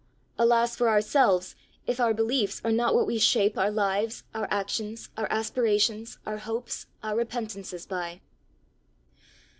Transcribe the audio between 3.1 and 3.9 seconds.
shape our